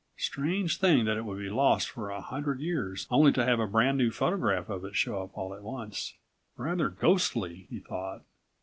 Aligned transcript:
Strange 0.17 0.79
thing 0.79 1.05
that 1.05 1.15
it 1.15 1.25
would 1.25 1.37
be 1.37 1.47
lost 1.47 1.87
for 1.87 2.09
a 2.09 2.21
hundred 2.21 2.59
years 2.59 3.05
only 3.11 3.31
to 3.31 3.45
have 3.45 3.59
a 3.59 3.67
brand 3.67 3.99
new 3.99 4.09
photograph 4.09 4.67
of 4.67 4.83
it 4.83 4.95
show 4.95 5.21
up 5.21 5.29
all 5.37 5.53
at 5.53 5.61
once. 5.61 6.15
Rather 6.57 6.89
ghostly, 6.89 7.67
he 7.69 7.77
thought. 7.77 8.23